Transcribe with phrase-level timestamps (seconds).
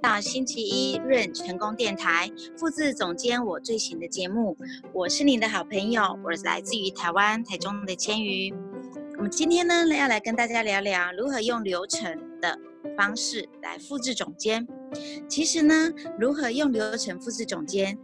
[0.00, 4.56] 到星期一润成功电台复制总监我最新的节目，
[4.92, 8.52] 我是你的好朋友，我是来自于台湾台中的千鱼。
[9.16, 12.58] 我们今天呢要来跟大家聊聊如何用流程的
[12.96, 14.66] 方式来复制总监。
[15.28, 17.98] 其实呢，如何用流程复制总监，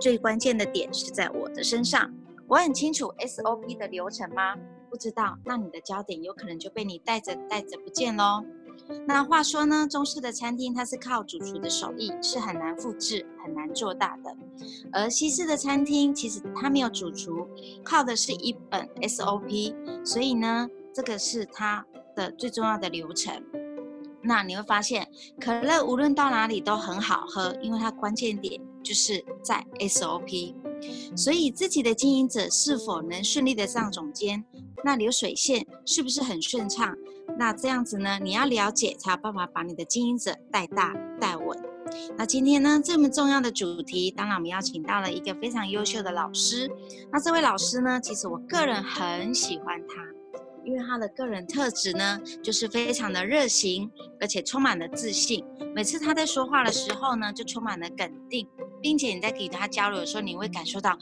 [0.00, 2.14] 最关键的点是在我的身上。
[2.46, 4.54] 我很清楚 SOP 的流程吗？
[5.00, 8.44] 知道，那你的焦点有可能就被你带着带着不见喽。
[9.06, 14.36] 那话说呢，中式的餐厅它是靠主厨的手艺，是很难复制、很难做大的。
[14.92, 17.48] 而西式的餐厅其实它没有主厨，
[17.82, 19.74] 靠的是一本 SOP，
[20.04, 23.42] 所以呢，这个是它的最重要的流程。
[24.22, 25.08] 那你会发现，
[25.40, 30.54] 可乐无论到哪里都很好喝，因为它关键点就是在 SOP。
[31.16, 34.44] 所以自己的经营者是否能顺利的上总监，
[34.84, 36.96] 那流水线是不是很顺畅？
[37.38, 41.58] 那这样子呢，你要了解才有办法把你的经营者带大带稳。
[42.16, 46.70] 那今天呢，这么重要的主题，当然我们邀请到了一个非常优秀的老师。
[47.10, 50.04] 那这位老师呢，其实我个人很喜欢他，
[50.64, 55.44] 因为他的个人特质呢，就是非常的热情，而且充满了自信。
[55.74, 58.46] 每次他在说话的时候呢，就充满了肯定，
[58.82, 60.96] 并且你在给他交流的时候，你会感受到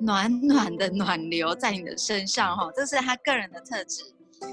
[0.00, 4.02] 暖 暖的暖流在你的身上，哈，这是他个人的特质。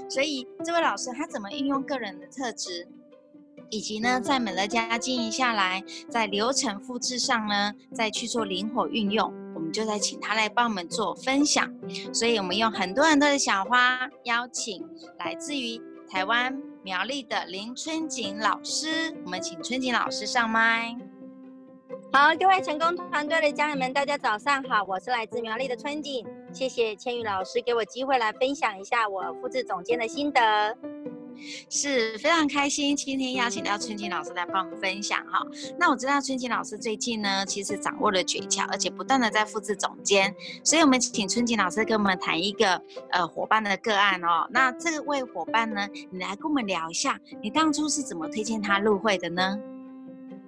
[0.08, 2.86] 所以这位老师他怎么运用个人的特质，
[3.70, 11.68] 以及呢，在美乐家经营下来，在流程复制上呢，再去做灵活运用，我们就在请他来帮我们做分享。
[12.12, 20.96] 所以我们用很多很多的小花邀请来自于台湾苗栗的林春锦老师，我们请春锦老师上麦。
[22.12, 30.76] 好，各位成功团队的家人们，大家早上好，我是来自苗栗的春景，谢谢千羽老师给我机会来分享一下我复制总监的心得，
[31.68, 35.40] 是非常开心今天邀请到春景老师来帮我们分享哈。
[35.78, 40.34] 那我知道春景老师最近呢，其实掌握了诀窍，而且不断的在复制总监，
[40.64, 44.48] 所以我们请春景老师跟我们谈一个呃伙伴的个案哦。
[44.50, 49.56] 那这位伙伴呢，你来跟我们聊一下，你当初是怎么推荐他入会的呢？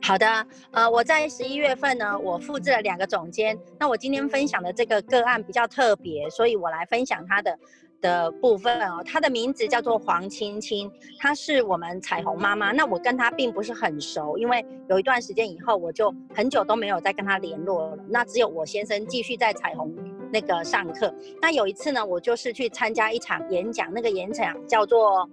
[0.05, 0.27] 好的，
[0.73, 3.57] 呃，我在十一月份呢，我复制了两个总监。
[3.79, 7.57] 那我今天分享的这个个案比较特别，所以我来分享他的
[8.01, 9.01] 的部分哦。
[9.07, 12.73] 他的名字叫做黄青青，她是我们彩虹妈妈。
[12.73, 17.97] 那我跟她并不是很熟，因为有一段时间以后，我就很久都没有再跟她联络了。
[18.09, 19.95] 那只有我先生继续在彩虹
[20.33, 21.15] 那个上课。
[21.41, 25.31] 那有一次呢，我就是去参加一场演讲，那个演讲叫做。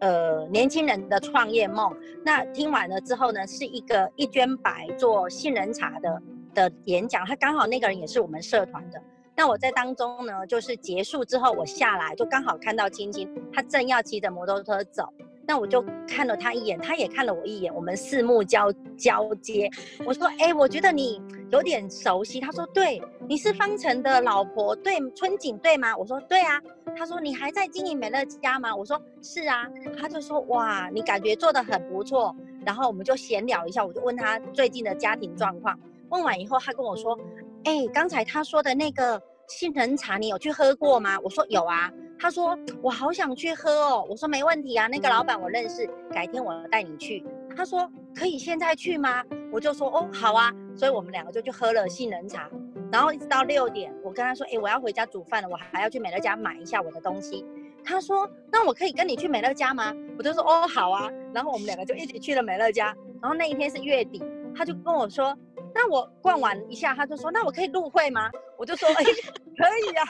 [0.00, 1.94] 呃，年轻人的创业梦。
[2.24, 6.22] 那听完了之后呢，是一个一捐白做杏仁茶的
[6.54, 7.24] 的演讲。
[7.26, 9.02] 他刚好那个人也是我们社团的。
[9.36, 15.04] 那我在当中呢，就是结束之后我下来，就刚好看到晶晶，他正要骑着摩托车走。
[15.48, 19.70] 那我就看了他一眼，他也看了我一眼，我们四目交交接。
[20.04, 26.60] 我说：“哎、欸，我觉得你有点熟悉。”他说：“对，你是方程的老婆，对，春景对吗？”我说：“对啊。”
[26.94, 29.66] 他说：“你还在经营美乐家吗？”我说：“是啊。”
[29.98, 32.36] 他就说：“哇，你感觉做得很不错。”
[32.66, 35.80] 然后我们就闲聊一下，我就问他最近的家庭状况。
[36.10, 37.18] 问完以后，他跟我说
[37.64, 47.24] ：“哎、欸，刚才他说的那个杏仁茶，你有去喝过吗？”我说：“有啊。”他说：“我好想去喝哦。”我说：“没问题啊，那个老板我认识，改天我带你去。”
[47.56, 52.48] 他说：“可以现在去吗？”我就说：“哦，好啊。”所以我们两个就去喝了杏仁茶，
[52.92, 57.44] 然后一直到六点，我跟他说：“哎，我要回家煮饭了，我还要去美乐家买一下我的东西。”
[57.84, 62.94] 他说：“那我可以跟你去美乐家吗？”我就说：“哦，好啊。”然后我们两个就一起去了美乐家。
[63.22, 64.22] 然后那一天是月底，
[64.54, 65.36] 他就跟我说
[65.74, 69.04] ：“那我逛完一下，他就说：‘那我可以入会吗？’我就说：‘哎，
[69.56, 70.04] 可以啊。’”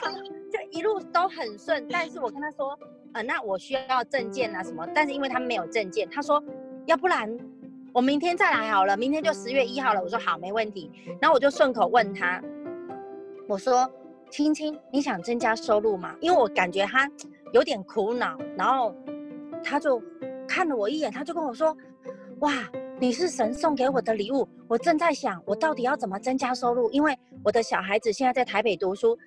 [0.71, 2.77] 一路都很顺，但是我跟他说，
[3.13, 6.43] 呃，那我需要证件啊什么，但是因为他没有证件，他说，
[6.85, 7.37] 要不然
[7.93, 10.01] 我明天再来好了，明天就十月一号了。
[10.01, 10.91] 我说好，没问题。
[11.19, 12.41] 然后我就顺口问他，
[13.47, 13.89] 我说，
[14.29, 16.15] 青青，你想增加收入吗？
[16.19, 17.09] 因为我感觉他
[17.51, 18.95] 有点苦恼，然后
[19.63, 20.01] 他就
[20.47, 21.75] 看了我一眼，他就跟我说，
[22.41, 22.53] 哇，
[22.99, 24.47] 你是神送给我的礼物。
[24.67, 29.17] 我正在想，我到底要怎么增加收入，因为我的小孩子现在在台北读书。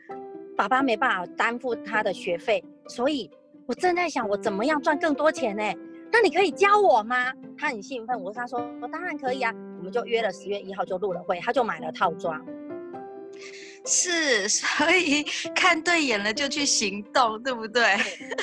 [0.57, 3.31] 爸爸没办法担负他的学费，所以
[3.67, 5.63] 我正在想我怎么样赚更多钱呢？
[6.11, 7.33] 那你可以教我吗？
[7.57, 12.39] 他很兴奋，我跟他说我当然可以啊，我们就约了十月一号就入了会，他就买了套装。
[13.87, 17.83] 是， 所以看对眼了就去行动，对不对？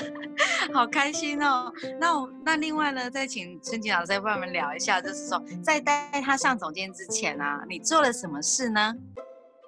[0.74, 1.72] 好开心哦。
[2.00, 8.96] 那我那另外呢，再请春景老师再帮我们聊一下，就是说在带他上总监之前啊，你做了什么事呢？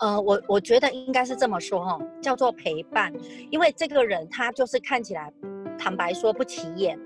[0.02, 3.14] 呃，我我觉得应该是这么说哈，叫做陪伴，
[3.52, 5.32] 因为这个人他就是看起来
[5.78, 7.00] 坦白说不起眼，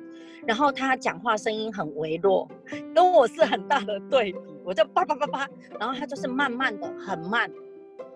[0.47, 2.49] 然后他讲话声音很微弱，
[2.93, 4.39] 跟我是很大的对比。
[4.63, 5.47] 我就叭叭叭叭，
[5.77, 7.51] 然后他就是慢慢的很慢，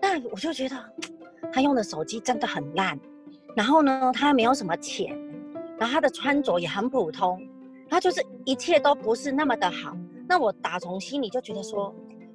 [0.01, 0.75] 但我就觉得
[1.51, 2.97] 他用的手机真的很烂。
[3.55, 5.15] 然后呢，他没有什么钱，
[5.77, 7.39] 然后他的穿着也很普通，
[7.89, 9.95] 他就是一切都不是那么的好。
[10.27, 11.93] 那我打从心里就觉得说，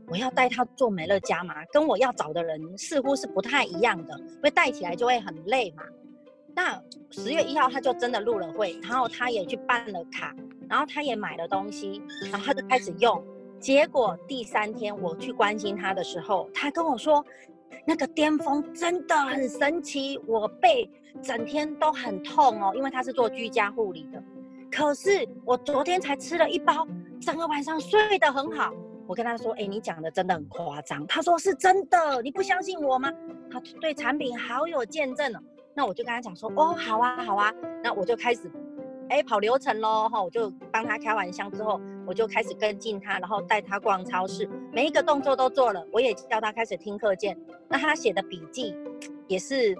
[0.08, 5.82] 我要带他做美乐家嘛，跟我要找的人似乎是不太一样的，因为带起来就会很累嘛。
[6.54, 6.80] 那
[7.10, 10.34] 十月一号他就真的入了会，然后他也去办了卡，
[10.68, 13.22] 然后他也买了东西，然后他就开始用。
[13.58, 17.24] 结果第三天我去关心他的时候，他跟我说，
[17.86, 20.88] 那个巅峰真的很神奇，我背
[21.22, 24.22] 整天都很痛哦，因为他是做居家护理的。
[24.70, 26.86] 可是我昨天才吃了一包，
[27.20, 28.72] 整个晚上睡得很好。
[29.06, 33.12] 我跟他说：“哎，你讲的真的很夸张。”他说：“是真的，你不相信我吗？”
[33.50, 35.38] 他对产品好有见证哦。
[35.74, 37.52] 那我就跟他讲说：“哦，好啊，好啊。”
[37.84, 38.50] 那我就开始，
[39.10, 40.22] 哎，跑流程喽哈。
[40.22, 45.86] 我就帮他开完箱之后，我就开始跟进他，然后带他逛超市，每一个动作都做了。
[45.92, 47.38] 我也叫他开始听课件。
[47.68, 48.74] 那他写的笔记
[49.28, 49.76] 也是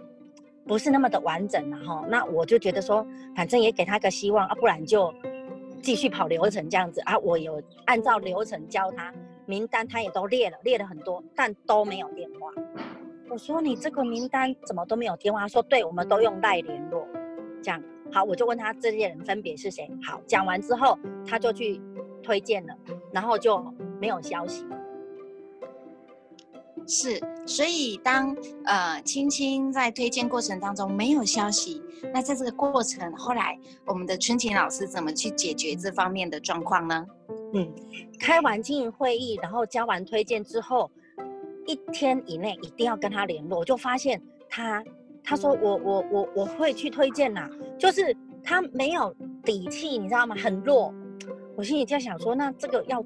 [0.67, 2.05] 不是那么的完整了哈。
[2.09, 5.12] 那我就觉得说，反正也给他个希望啊，不然就。
[5.84, 9.12] 继续跑流程这样子啊，我有按照流程教他
[9.44, 12.50] 名单，他也都列了，列了很多，但都没有电话。
[13.28, 15.40] 我说你这个名单怎么都没有电话？
[15.40, 17.06] 他说对，我们都用赖联络。
[17.62, 19.86] 这样好，我就问他这些人分别是谁。
[20.02, 21.78] 好，讲完之后他就去
[22.22, 22.75] 推荐了，
[23.12, 23.62] 然后就
[24.00, 24.64] 没有消息。
[26.86, 31.82] 是，所以当呃青青在推荐过程当中没有消息，
[32.12, 37.06] 那在这个过程后来我们的春晴老师怎么去解决这方面的状况呢？
[37.54, 37.72] 嗯，
[38.19, 40.90] 开完经营会议，然后交完推荐之后，
[41.66, 43.60] 一天以内一定要跟他联络。
[43.60, 44.84] 我就发现他，
[45.22, 47.48] 他说我我我我会去推荐呐，
[47.78, 50.36] 就是他没有底气，你知道吗？
[50.36, 50.92] 很弱。
[51.56, 53.02] 我心里在想说，那这个要。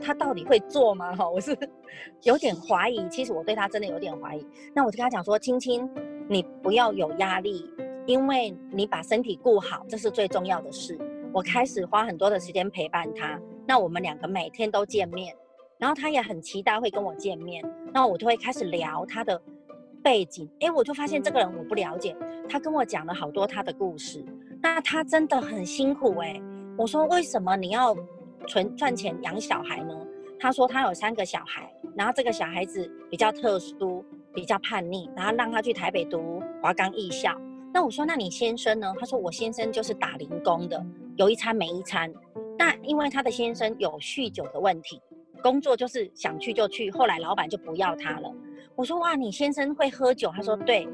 [0.00, 1.14] 他到底会做吗？
[1.14, 1.56] 哈，我是
[2.24, 3.08] 有点怀疑。
[3.08, 4.46] 其实我对他真的有点怀疑。
[4.74, 5.88] 那我就跟他讲说：“青青，
[6.28, 7.68] 你不要有压力，
[8.06, 10.98] 因为你把身体顾好，这是最重要的事。”
[11.32, 13.38] 我开始花很多的时间陪伴他。
[13.66, 15.34] 那我们两个每天都见面，
[15.78, 17.62] 然后他也很期待会跟我见面。
[17.92, 19.40] 那我就会开始聊他的
[20.02, 20.48] 背景。
[20.60, 22.16] 哎，我就发现这个人我不了解。
[22.48, 24.24] 他跟我讲了好多他的故事。
[24.62, 26.40] 那他真的很辛苦哎。
[26.76, 27.94] 我说：“为什么你要？”
[28.48, 29.94] 存赚钱养小孩呢？
[30.40, 37.36] 他说他有三个小孩，然后这个小孩子比较特殊，比较叛逆，然后让他去台北读华冈艺校。
[37.74, 38.92] 那我说，那你先生呢？
[38.98, 40.84] 他说我先生就是打零工的，
[41.16, 42.12] 有一餐没一餐。
[42.56, 45.00] 那因为他的先生有酗酒的问题，
[45.42, 48.32] 工作就是想去就去，后来老板就不要他了。
[48.74, 50.32] 我说哇，你先生会喝酒？
[50.34, 50.88] 他说对。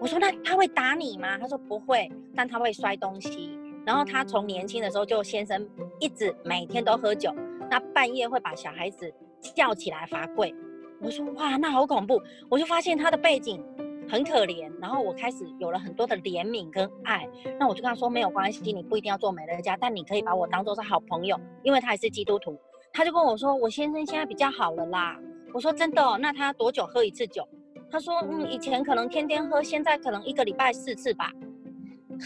[0.00, 1.38] 我说那他会打你吗？
[1.38, 3.58] 他说不会，但他会摔东西。
[3.84, 5.68] 然后他从年轻的时候就先生
[6.00, 7.32] 一直每天都喝酒，
[7.70, 9.12] 那半夜会把小孩子
[9.54, 10.52] 叫起来罚跪。
[11.00, 12.20] 我说哇，那好恐怖！
[12.48, 13.64] 我就发现他的背景
[14.08, 17.28] 很可怜，然后我开始有了很多的怜悯跟爱。
[17.58, 22.58] 那我就跟他说没有关系，你不一定要做美乐家，但你可以把我当做是好朋友，因为他也是基督徒。
[22.92, 25.18] 他就跟我说，我先生现在比较好了啦。
[25.54, 27.48] 我说真的哦，那他多久喝一次酒？
[27.90, 31.30] 他说嗯，以前可能天天喝，现在可能一个礼拜四次吧。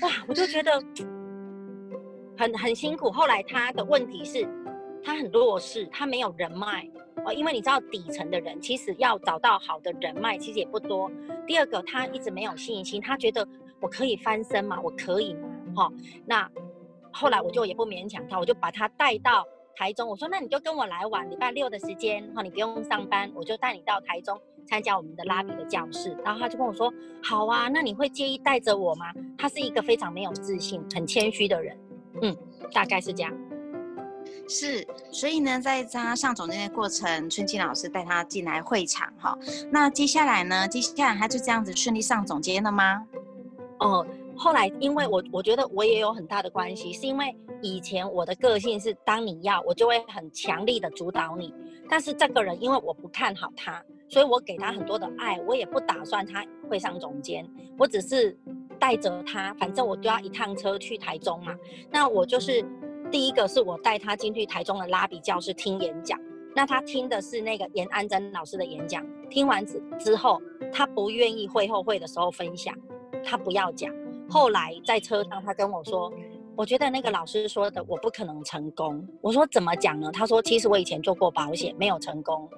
[0.03, 0.83] 哇，我就觉得。
[2.37, 4.49] 很很辛苦，后来他的问题是，
[5.03, 6.89] 他很弱势，他没有人脉
[7.25, 11.11] 哦，因为你知道底层的人其实要找到好的人脉其实也不多。
[11.47, 13.47] 第二个，他一直没有信心，他觉得
[13.81, 14.79] 我可以翻身吗？
[14.83, 15.49] 我可以吗？
[15.77, 15.93] 哈、
[16.27, 16.51] 那
[17.13, 26.17] 后来我就也不勉强他，我就把他带到台中，我说那你就跟我来玩，礼拜六的时间哈，你不用上班，我就带你到台中参加我们的拉比的教室。
[26.25, 26.93] 然后他就跟我说，
[27.23, 29.13] 好啊，那你会介意带着我吗？
[29.37, 31.77] 他是一个非常没有自信、很谦虚的人。
[32.23, 32.37] 嗯，
[32.73, 33.33] 大概是这样。
[34.49, 39.39] 是，所以呢，在他上总监的过程，春晴老师带他进来会场哈。
[39.71, 40.69] 那接下来呢？
[40.69, 43.03] 接下来他就这样子顺利上总监了吗？
[43.81, 44.07] 哦，
[44.37, 51.55] 后来因为我我觉得我也有很大的关系，是因为以前我的个性是，当你要我就会很强力的主导你。
[51.89, 58.37] 但是这个人因为我不看好他，所以我给他很多的爱，我也不打算他会上总监，我只是。
[58.75, 61.55] 带着他，反正我都要一趟车去台中嘛。
[61.91, 62.65] 那我就是
[63.11, 66.19] 第一个，是我带他进去台中的拉比教室听演讲。
[66.57, 69.05] 那他听的是那个严安珍老师的演讲。
[69.29, 70.41] 听完之之后，
[70.73, 72.73] 他不愿意会后会的时候分享，
[73.25, 73.93] 他不要讲。
[74.29, 76.13] 后来在车上，他跟我说
[76.57, 82.49] ：“我觉得那个老师说的我不可能成功。”我说：“怎么讲呢？”他说：“其实我以前做过保险，没有成功。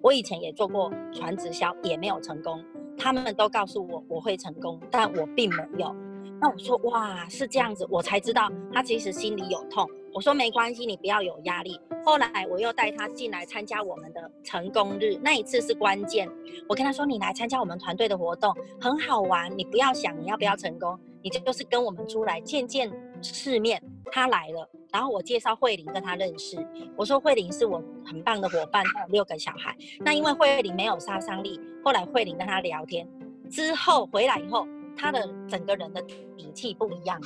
[0.00, 2.62] 我以前也做过传直销，也没有成功。”
[2.96, 5.94] 他们都告诉我我会成功，但我并没有。
[6.40, 9.88] 那我说哇，是这样子，我才知道他其实心里有痛。
[10.12, 11.80] 我说没关系，你不要有压力。
[12.04, 16.28] 后来我又带他进来参加我们的成功日，那一次是关键。
[16.68, 22.90] 我跟他说，你来参加我们团队的活动很好玩，你不要想你要不要成功，你就是跟我们出来见见
[23.24, 23.82] 世面。
[24.12, 26.56] 他来了，然后我介绍慧玲跟他认识。
[26.94, 29.74] 我说慧玲是我很棒的伙伴，他有六个小孩。
[30.00, 33.08] 那因为慧玲没有杀伤力，后来慧玲跟他聊天
[33.50, 36.00] 之后回来以后，他的整个人的
[36.36, 37.20] 底气不一样，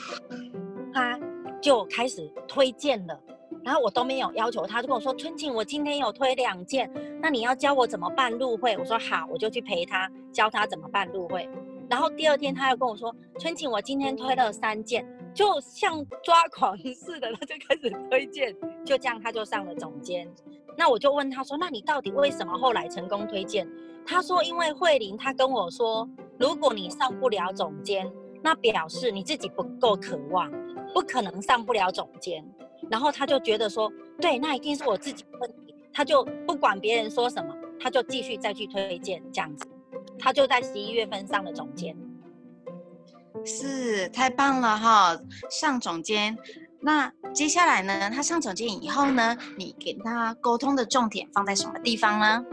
[0.94, 1.18] 他
[1.60, 3.20] 就开始推荐了。
[3.62, 6.90] 然后我都没有要求，他就跟我说：“春晴，我今天有推两件，
[7.20, 11.46] 那你要教我怎么办入会？”我说：“好，我就去陪他，教他怎么办入会。”
[11.90, 15.06] 然后第二天他又跟我说：“春晴，我今天推了三件，
[15.38, 18.52] 就像抓狂似的，他就开始推荐，
[18.84, 20.28] 就这样他就上了总监。
[20.76, 23.64] 那我就问他说：‘那你到底为什么后来成功推荐？’
[24.04, 30.50] 他说：‘因为慧玲，他跟我说，如果你上不了总监，那表示你自己不够渴望，
[30.92, 32.44] 不可能上不了总监。’
[32.90, 33.88] 然后他就觉得说，
[34.20, 35.72] 对，那一定是我自己问题。
[35.92, 39.64] 他就不管别人说什么，他就继续再去推荐这样子。
[40.18, 41.96] 他就在十一月份上了总监，
[43.44, 45.18] 是太棒了哈！
[45.50, 46.36] 上总监，
[46.80, 48.10] 那接下来呢？
[48.10, 49.36] 他上总监以后呢？
[49.56, 52.44] 你给他沟通的重点放在什么地方呢？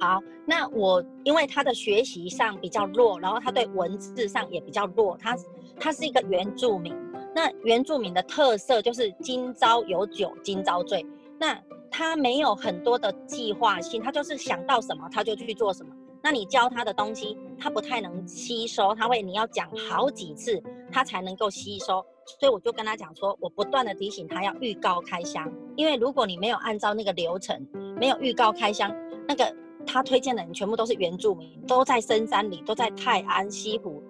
[0.00, 5.36] 好，那我因为他的学习上比较弱，然后他对文字上也比较弱，他
[5.78, 6.94] 他是一个原住民。
[7.34, 11.04] 那原住民的特色就是今朝有酒今朝醉，
[11.38, 11.58] 那
[11.90, 15.92] 他没有很多的计划性，他就是想到什么他就去做什么。
[16.24, 20.58] 那你教他的东西，他不太能吸收，他会你要讲好几次
[20.90, 22.02] 他才能够吸收。
[22.40, 27.68] 所以我就跟他讲说，我不断的提醒他要预告开箱，因为如果你没有按照那个流程，
[28.00, 28.90] 没有预告开箱，
[29.28, 29.54] 那个
[29.86, 34.02] 他推荐的人全部都是原住民，都在深山里，都在泰安西湖。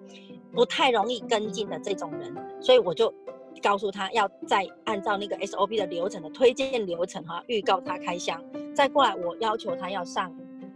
[0.53, 3.13] 不太容易跟进的这种人，所以我就
[3.61, 8.41] 告诉他要再按照那个 SOP 的流程的推荐流程哈，预告他开箱，
[8.73, 10.33] 再过来我要求他要上，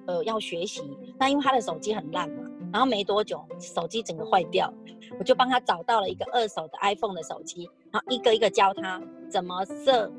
[0.10, 0.82] 呃，要学习。
[1.20, 4.74] 那因为他的手机很烂嘛，然后没多久手机整个坏掉，
[5.20, 9.00] 我就帮他找到了一个二手的 iPhone 的手机，然后一个一个教他
[9.30, 10.12] 怎么设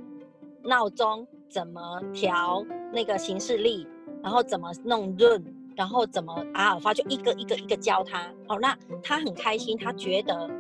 [0.62, 3.84] 闹钟，怎么调那个行事历，
[4.22, 5.44] 然后怎么弄润。
[5.76, 10.50] 然后怎么阿尔法就一个一个一个教他哦，那他很开心，他觉得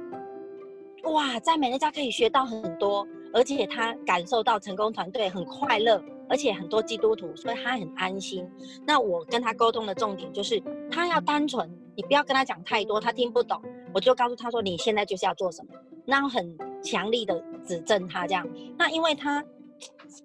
[1.02, 8.48] 哇，在美乐家可以学到很多，而且他感受到成功团队很快乐，而且很多基督徒，所以他很安心。
[8.86, 13.60] 那我跟他沟通的重点就是，他要单纯，你不要跟他讲太多，他听不懂。
[13.92, 15.74] 我就告诉他说，你现在就是要做什么，
[16.06, 18.48] 然后很强力的指正他这样。
[18.78, 19.44] 那因为他。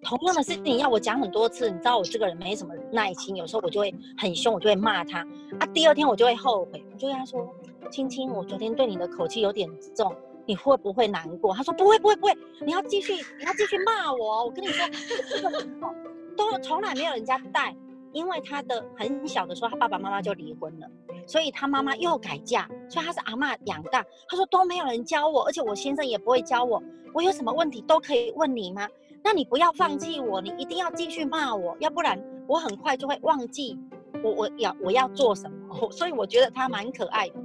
[0.01, 5.19] 同样的事情要我讲很多次，你知道我这个人没什么耐心，有时候我就会很凶，我就会骂他
[5.59, 5.65] 啊。
[5.67, 7.47] 第二天我就会后悔，我就跟他说
[7.91, 10.13] ：“青青，我昨天对你的口气有点重，
[10.45, 14.85] 你会不会难过？”他说：“不会，不会，不会，你要继续，你要继续骂我。”我跟你说，
[16.35, 17.75] 都从来没有人家带，
[18.11, 20.87] 因为他的很小的时候，他爸爸妈妈就离婚了，
[21.25, 24.03] 所以他妈妈又改嫁，所以他是阿嬷养大。
[24.27, 26.81] 他说都没有人教我，而且我先生也不会教我，
[27.13, 28.87] 我有什么问题都可以问你吗？
[29.23, 33.75] 那你不要放弃我，你一定要继续骂我，要不然我很快就会忘记
[34.23, 35.55] 我我要我要做什么。
[35.91, 37.35] 所以我觉得他蛮可爱的。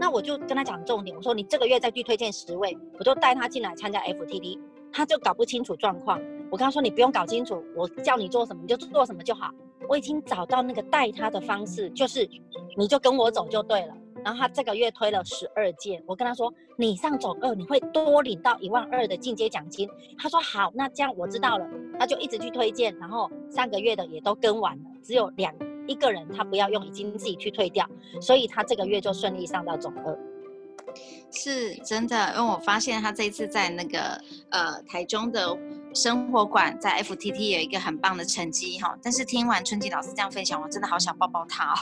[0.00, 4.58] 那我就跟他讲重点，我说你这个月再去推荐十位，我就带他进来参加 FTD，。
[4.90, 6.18] 他就搞不清楚状况，
[6.50, 9.50] 我跟他说你不用搞清楚，我叫你做什么你就做什么就好。
[9.88, 12.28] 我已经找到那个带他的方式，就是
[12.76, 13.94] 你就跟我走就对了。
[14.24, 19.88] 然后他这个月推了十二件，我跟他说，你上总二你会多领到一万二的进阶奖金。
[20.18, 21.66] 他说好，那这样我知道了。
[21.98, 25.54] 他就一直去推荐，然后上个月的也都跟完了，只有两
[25.90, 27.84] 一个人他不要用，已经自己去退掉，
[28.20, 30.18] 所以他这个月就顺利上到总二。
[31.32, 33.98] 是真的，因为我发现他这次在那个
[34.50, 35.58] 呃台中的。
[35.94, 41.76] 生活馆在 FTT 有一个很棒的成绩哈，但是听完春晴老师这样分享，我真的好想抱抱他哦，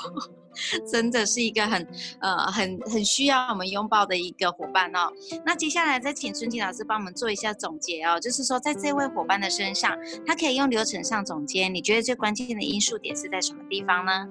[0.90, 1.86] 真的是一个很
[2.20, 5.12] 呃很很需要我们拥抱的一个伙伴哦。
[5.44, 9.96] 那接下来再请春晴老师帮我们做一下总结哦，就是说在这位伙伴的身上，
[10.26, 14.26] 他可以用流程上总结，你觉得最关键的因素点是在什么地方呢？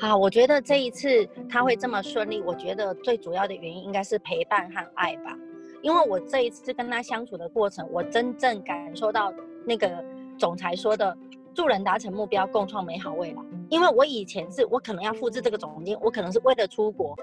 [0.00, 5.36] 好，我觉得这一次他会这么顺利，我觉得最主要的原因应该是陪伴和爱吧。
[5.84, 9.30] 因为我这一次跟他相处的过程，我真正感受到
[9.66, 10.02] 那个
[10.38, 11.14] 总裁说的
[11.52, 13.42] “助人达成目标，共创美好未来”。
[13.68, 17.14] 因为我以前是我可能要复制这个总监，我可能是为了出国。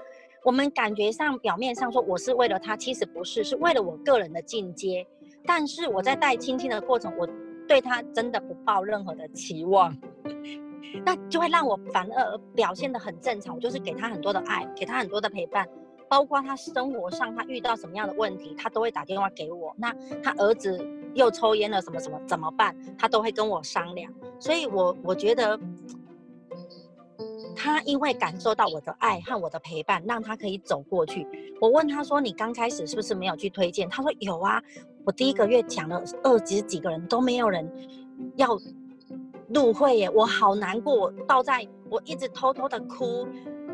[0.44, 5.04] 我们感觉上表面上说我是为了他，其实不是，是为了我个人的进阶。
[5.44, 7.28] 但是我在带青青的过程，我
[7.66, 9.92] 对他真的不抱任何的期望，
[11.04, 13.56] 那就会让我反而表现得很正常。
[13.56, 15.68] 我就是给他很多的爱，给他很多的陪伴。
[16.12, 19.74] 包括他生活上他遇到什么样的问题，他都会打电话给我。
[19.78, 19.90] 那
[20.22, 20.78] 他儿子
[21.14, 22.76] 又抽烟了，什么什么怎么办？
[22.98, 24.12] 他都会跟我商量。
[24.38, 25.58] 所以我我觉得。
[27.54, 31.24] 他因为感受到我的爱和我的陪伴，让他可以走过去。
[31.60, 34.60] 我问他说：“你刚开始是不是没有去推荐？”他说：“有啊，
[35.04, 37.70] 我第一个月讲了二十几个人都没有人
[38.34, 38.58] 要
[39.54, 43.28] 入会耶，我好难过，我倒在我一直偷偷的哭。”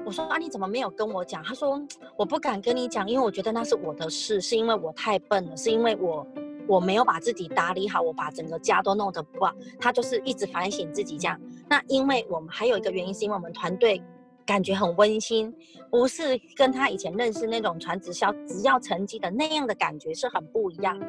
[0.08, 1.80] 我说：“啊，你怎么没有跟我讲？”他说
[2.16, 6.26] ：“我不敢跟你讲，因为我觉得那是我的事，是因为我太笨了，是因为我。”
[6.68, 9.54] 我没有把自己打理好，我把整个家都弄得不好。
[9.80, 11.40] 他就是一直反省自己这样。
[11.66, 14.02] 那因为我们还有一个原因，是因为我们团队
[14.44, 15.50] 感觉很温馨，
[15.90, 21.00] 不是跟他以前认识那种传直销只要成绩的那样的感觉是很不一样。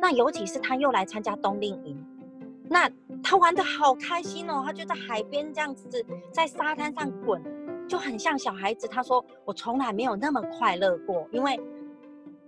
[0.00, 2.06] 那尤其是他又来参加冬令营，
[2.68, 2.88] 那
[3.20, 5.88] 他玩得好开心哦，他就在海边这样子
[6.30, 7.42] 在沙滩上滚，
[7.90, 8.88] 就很像小孩子。
[8.88, 11.60] 他说我从来没有那么快乐过，因为。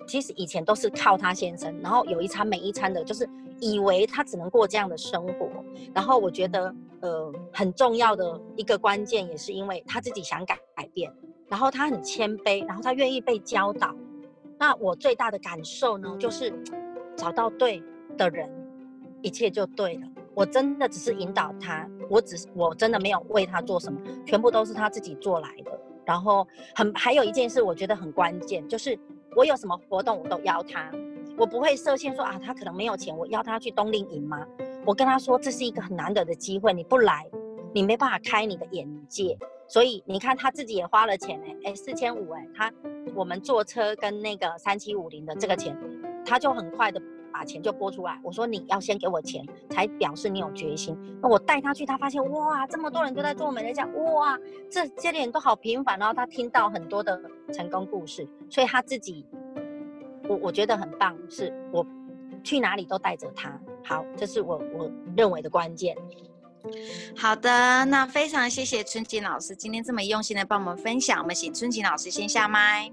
[0.05, 3.27] 其实以前都是靠他先生，然后有一餐没一餐的，就是
[3.61, 5.49] 以为他只能过这样的生活。
[5.95, 11.09] 然后我觉得，呃，很重要的一个关键也是因为他自己想改改变，
[11.49, 13.95] 然后他很谦卑，然后他愿意被教导。
[14.59, 16.53] 那我最大的感受呢，就是
[17.17, 17.81] 找到对
[18.19, 18.51] 的人，
[19.23, 20.07] 一切就对了。
[20.35, 25.71] 我真的只是引导他，我只是我真的没有为他做什么，全部都是他自己做来的。
[26.05, 28.99] 然后很还有一件事，我觉得很关键，就是。
[29.35, 30.93] 我有什么活动，我都邀他，
[31.39, 34.47] 我不会设限说啊，他可能没有钱，我邀他去冬令营吗？
[34.85, 37.27] 我跟他说，这是一个很难得的机会，你不来，
[37.73, 39.35] 你没办法开你的眼界。
[39.69, 42.71] 所以你看他自己也花了钱哎，哎四千五哎，他
[43.15, 45.75] 我们坐车跟那个三七五零的这个钱，
[46.27, 47.01] 他就很快的。
[47.33, 50.97] 把钱就拨出来，我说你要先给我钱，才表示你有决心。
[51.23, 54.39] 那我带他去，他发现哇，这么多人都在做美乐家，哇，
[54.71, 56.01] 这这些人都好平凡。
[56.03, 57.21] 哦他听到很多的
[57.53, 59.25] 成功故事，所以他自己，
[60.29, 61.87] 我我觉得很棒，是我
[62.45, 63.59] 去哪里都带着他。
[63.85, 65.97] 好，这是我我认为的关键。
[67.17, 71.21] 好的，那非常谢谢春瑾老师今天这么用心的帮我们分享。
[71.21, 72.93] 我们请春瑾老师先下麦。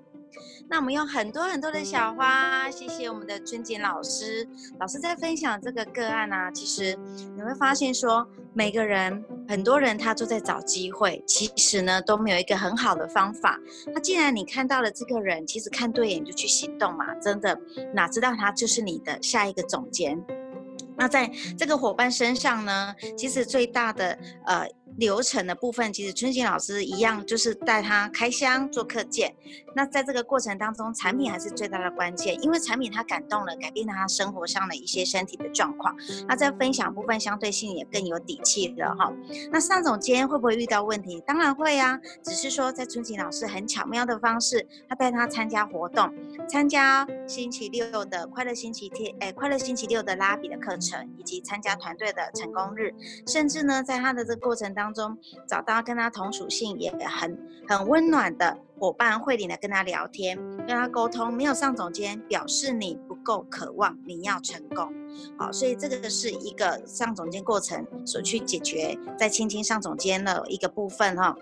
[0.70, 4.48] 那我们用很多很多的小花，谢谢我们的春瑾老师。
[4.80, 6.98] 老师在分享这个个案啊，其实
[7.36, 13.60] 你会发现说，每个人很多人他都在找机会，其实呢都没有一个很好的方法。
[13.94, 17.60] 那既然你看到了这个人，其实看对眼就去行动嘛，真的
[17.94, 20.24] 哪知道他就是你的下一个总监。
[20.96, 24.68] 那在这个伙伴身上呢，其实最大的呃。
[24.98, 29.34] 流程的部分，其实春瑾老师一样，就是带他开箱做课件。
[29.76, 35.96] 那在这个过程当中，产品还是最大的关键，因为产品他感动了，改变了他生活上的一些身体的状况。
[36.28, 39.14] 那在分享部分，相对性也更有底气了哈。
[39.52, 41.22] 那尚总监会不会遇到问题？
[41.26, 46.12] 当然会啊，只是说在春瑾老师很巧妙的方式，他带他参加活动，
[46.50, 52.94] 参加星期六的快乐星期天，哎，快乐星期六的拉比的课程，以及参加团队的成功日，
[53.28, 54.74] 甚至呢，在他的这个过程。
[54.80, 57.38] 当中找到跟他同属性也很
[57.68, 64.94] 很温暖的伙伴，慧玲的跟他聊天，跟他沟通，没有上总监表示你不够渴望，你要成功，
[65.38, 71.36] 好，所以这个是一个上总监过程所去解决在青青上总监的一个部分哈。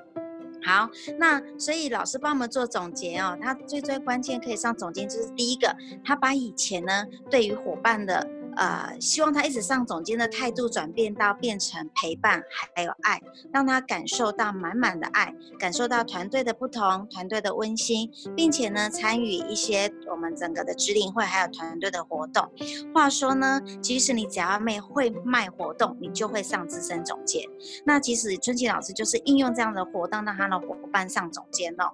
[0.64, 5.74] 好，那所以老师帮我们做总结哦，他最最关键可以上总监，就是第一个，
[6.04, 8.28] 他把以前呢对于伙伴的。
[8.58, 12.44] 呃，希望他一直上总监的态度转变到变成陪伴，
[12.76, 13.22] 还有爱，
[13.54, 22.50] 让他感受到满满的爱，感受到团队的不同，团队的温馨，并且呢，参与一些我们整个的职领会还有团队的活动。
[22.94, 27.44] 话说呢，其实你只要没会卖活动，你就会上资深总监。
[27.86, 31.92] 那其实春瑾老师就是应用这样的活动，让他的伙伴上总监哦。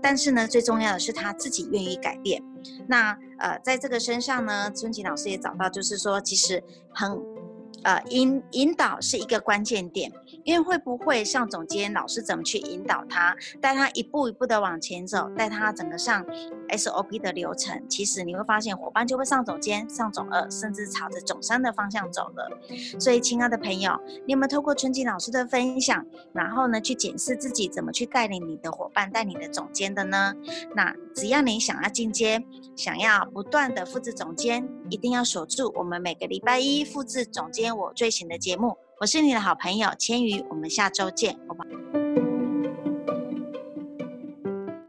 [0.00, 2.40] 但是呢，最重要的是他自己愿意改变。
[2.86, 7.43] 那呃，在这个身上呢，春琴老师也找到，就是说，其实很。
[7.84, 10.10] 呃，引引导是一个关键点，
[10.42, 16.24] 因为会不会上总监，老师怎么去引导他，带他一步一步的往前走，带他整个上
[16.70, 22.48] SOP 的流程，其实你会发现伙伴就会上总监、上总二，甚至朝着总三的方向走了。
[22.98, 30.34] 所以，亲爱的朋友，你有没有透过春瑾老师的分享，然后呢，去检视自己怎么去带领你的伙伴、带你的总监的呢？
[30.74, 32.42] 那只要你想要进阶，
[32.74, 37.73] 想要不断的复制总监，一定要锁住我们每个礼拜一复制总监。
[37.74, 42.03] 我最新的节目，我是你的好朋友千瑜，我们下周见，拜拜。